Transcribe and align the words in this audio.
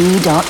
ev.com. 0.00 0.49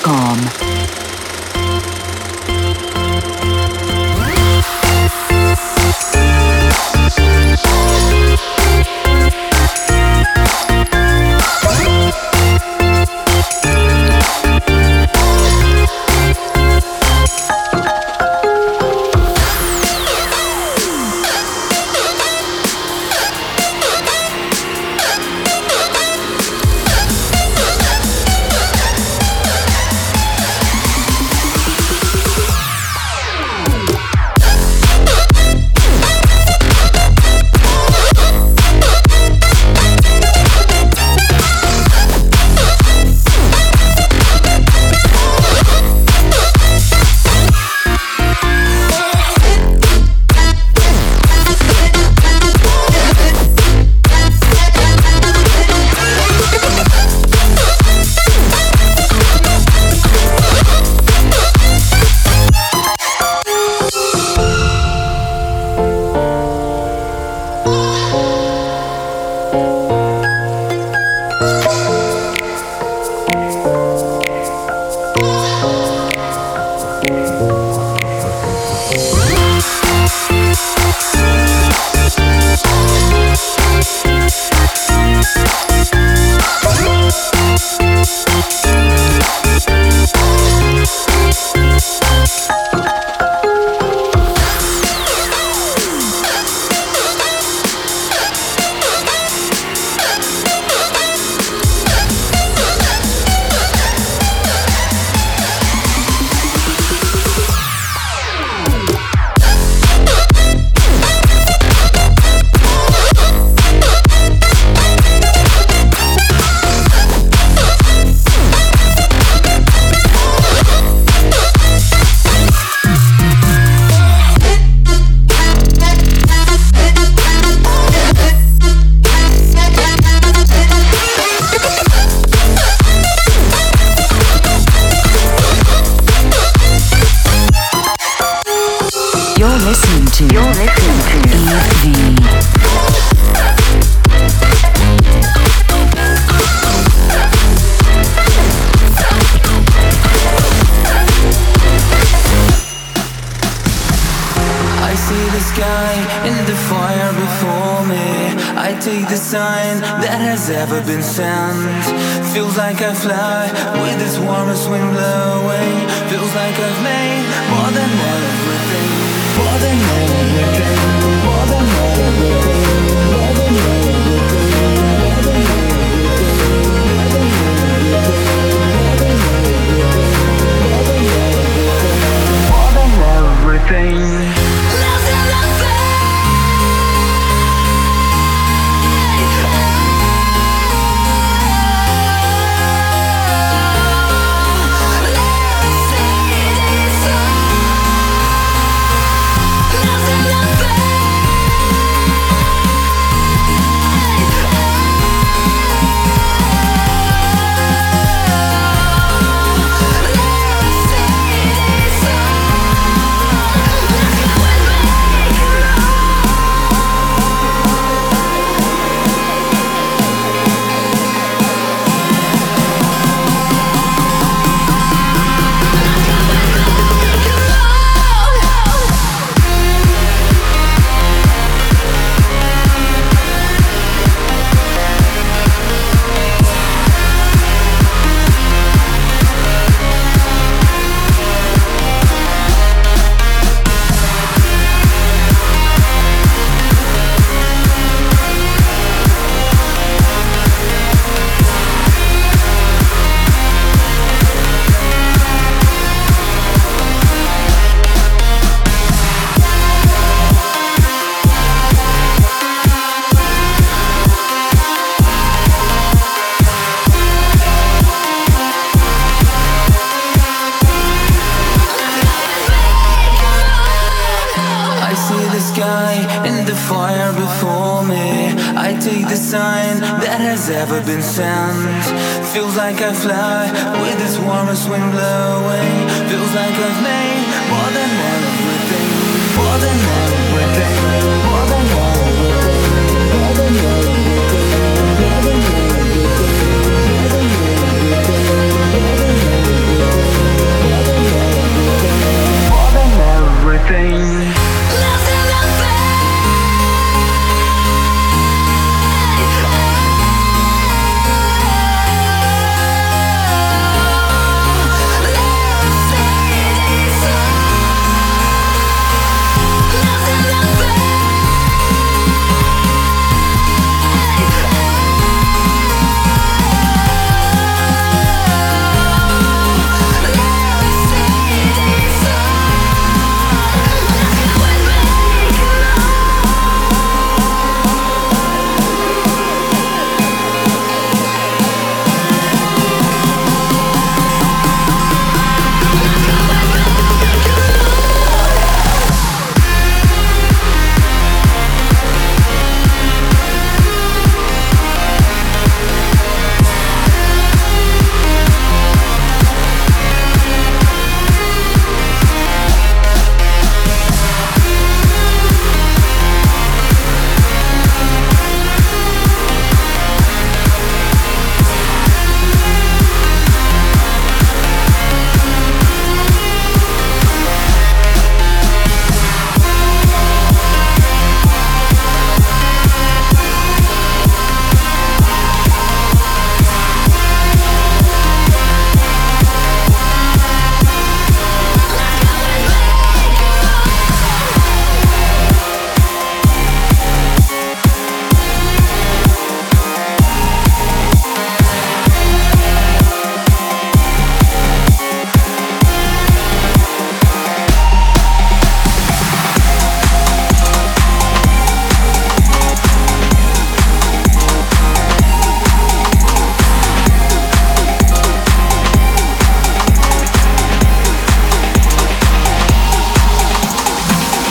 fly 162.95 163.40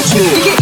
curto. 0.00 0.61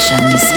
sessions. 0.00 0.49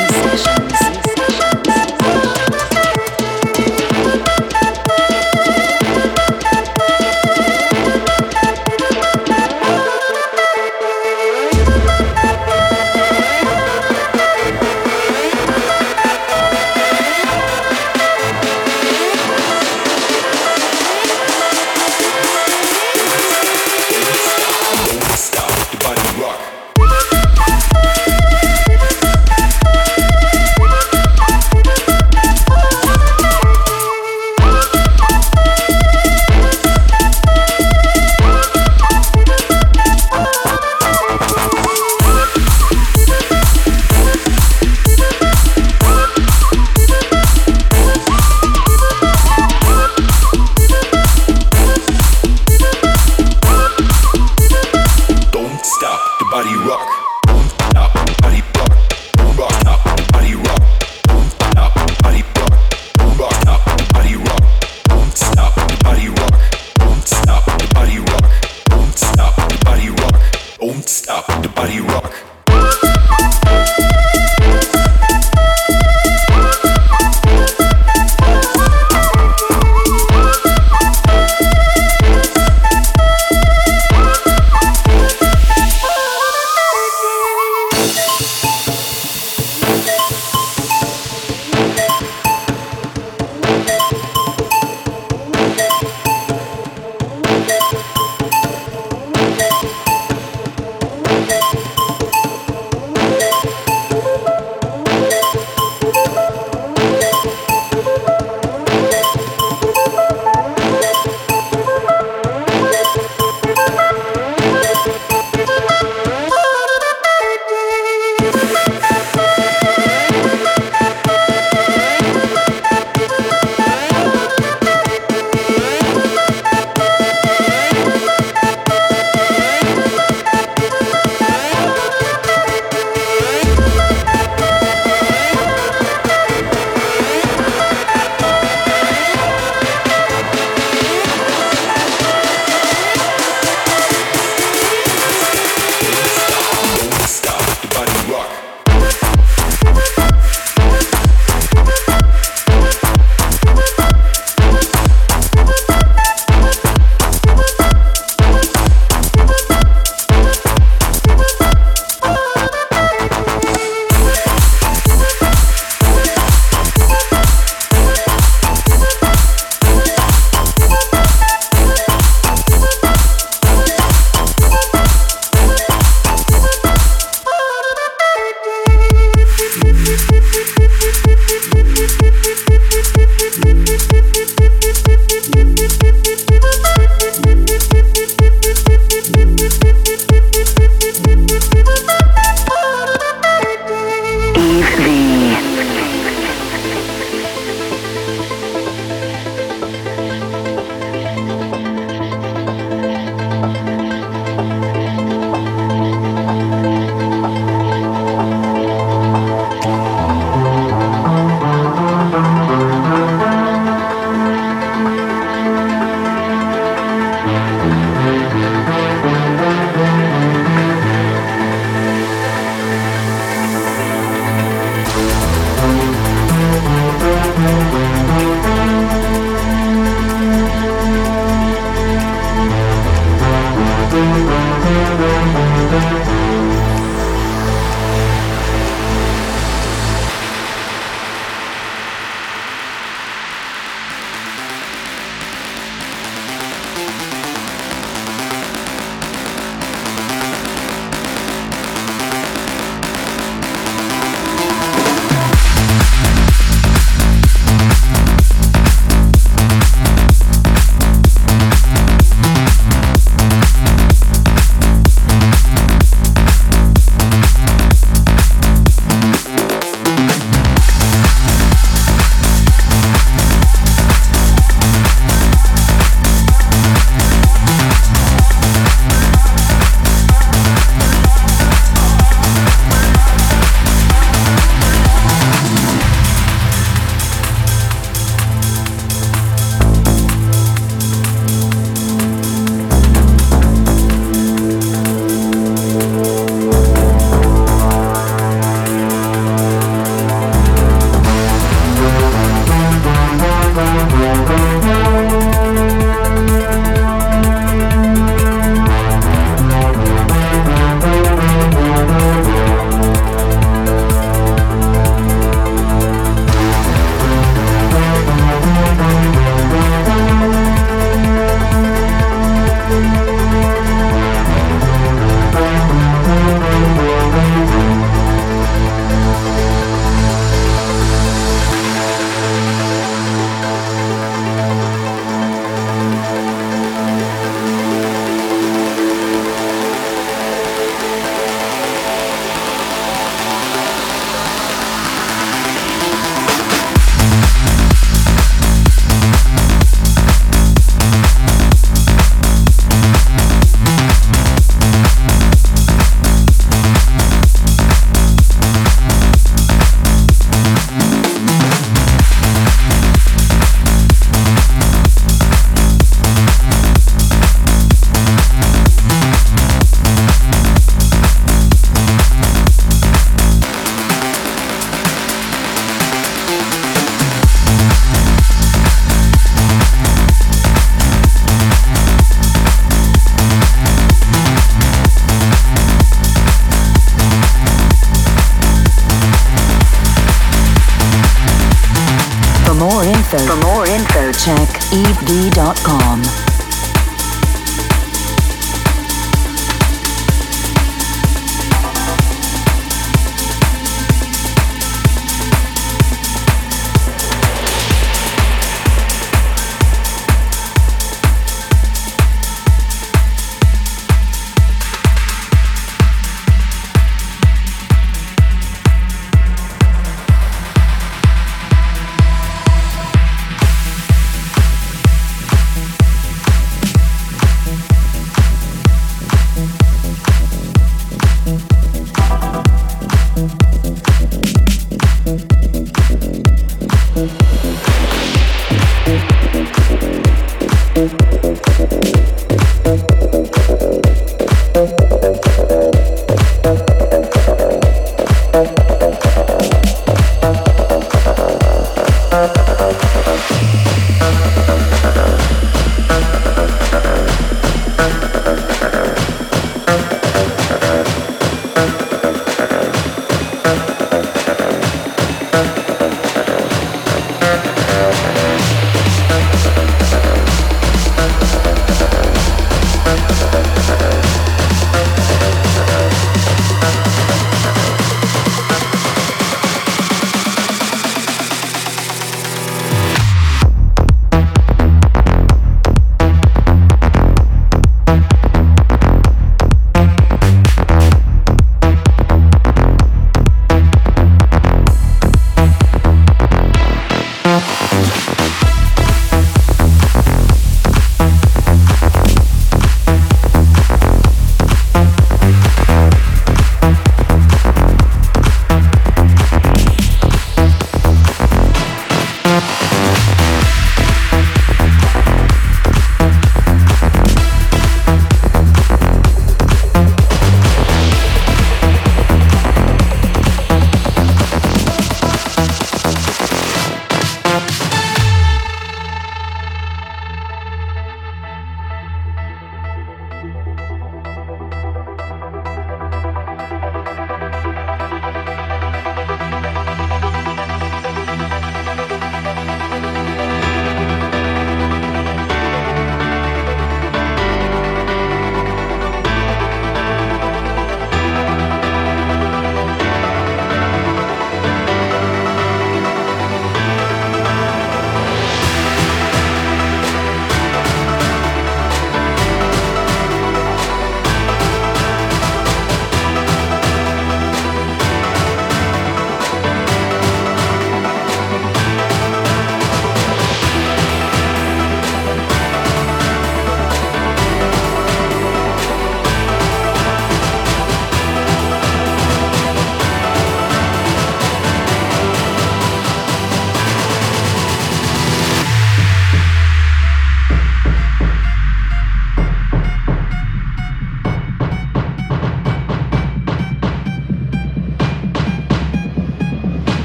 Dot 395.43 395.59
com. 395.65 396.22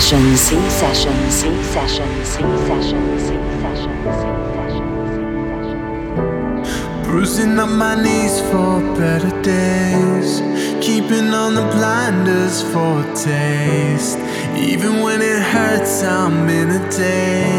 sessions, 0.00 0.50
V 0.50 0.54
sessions, 0.68 1.42
V 1.42 1.62
sessions, 1.62 2.36
V 2.36 2.42
sessions, 2.68 3.22
V 3.30 3.36
sessions, 3.62 4.04
V 4.04 4.10
session. 4.56 4.86
Bruising 7.04 7.58
up 7.58 7.70
my 7.70 7.94
knees 8.02 8.40
for 8.50 8.80
better 8.94 9.32
days, 9.42 10.42
keeping 10.84 11.32
on 11.32 11.54
the 11.54 11.66
blinders 11.74 12.62
for 12.72 13.02
taste. 13.14 14.18
Even 14.54 15.00
when 15.00 15.22
it 15.22 15.40
hurts, 15.40 16.02
I'm 16.02 16.46
in 16.50 16.70
a 16.72 16.90
daze. 16.90 17.55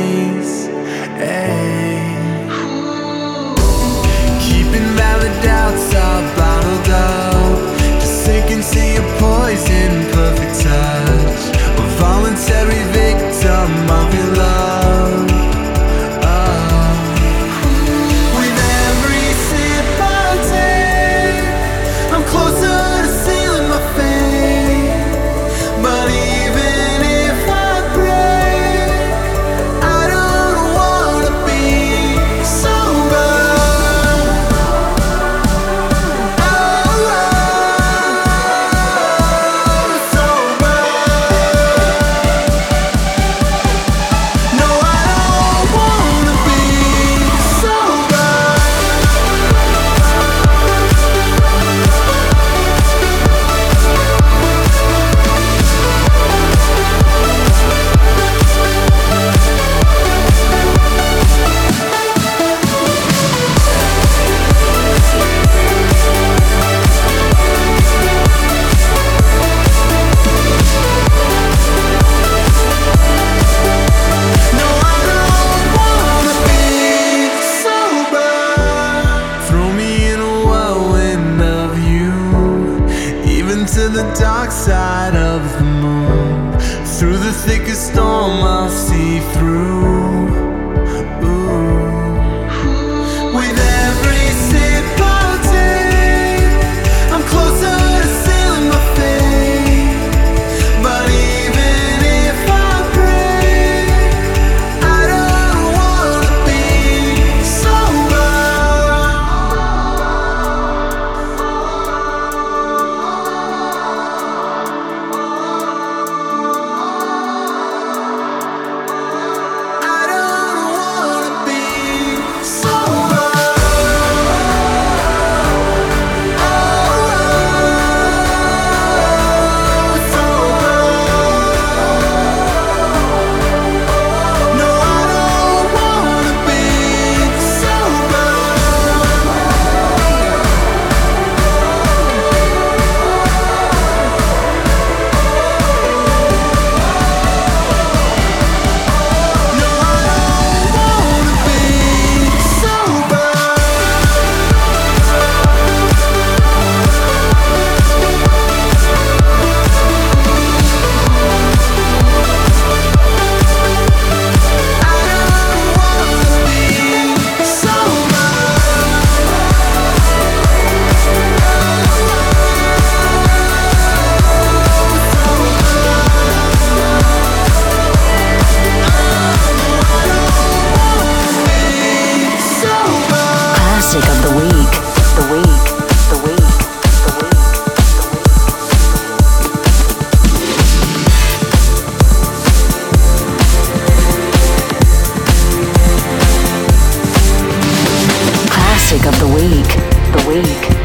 of 199.07 199.19
the 199.19 199.27
week, 199.27 199.67
the 200.11 200.27
week. 200.27 200.76